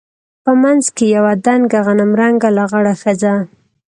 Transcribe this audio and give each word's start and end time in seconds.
په 0.43 0.51
منځ 0.61 0.83
کښې 0.95 1.07
يوه 1.15 1.33
دنګه 1.45 1.79
غنم 1.85 2.11
رنګه 2.21 2.49
لغړه 2.57 2.93
ښځه. 3.01 3.33